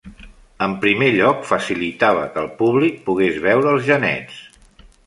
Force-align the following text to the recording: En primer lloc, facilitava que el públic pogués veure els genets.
En 0.67 0.71
primer 0.85 1.09
lloc, 1.17 1.43
facilitava 1.49 2.25
que 2.33 2.43
el 2.45 2.51
públic 2.63 2.99
pogués 3.11 3.39
veure 3.49 3.73
els 3.77 3.89
genets. 3.93 4.43